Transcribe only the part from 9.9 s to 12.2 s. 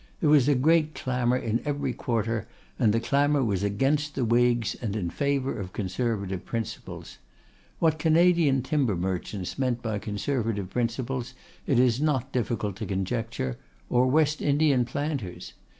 Conservative principles, it is